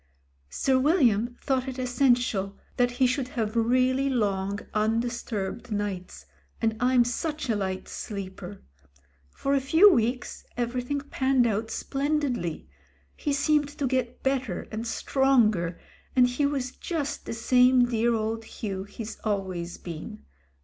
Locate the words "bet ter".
14.23-14.65